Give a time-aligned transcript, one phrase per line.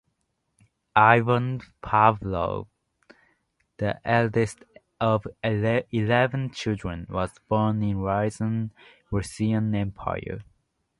[0.95, 2.65] Ivan Pavlov,
[3.77, 4.63] the eldest
[4.99, 8.71] of eleven children, was born in Ryazan,
[9.11, 10.41] Russian Empire.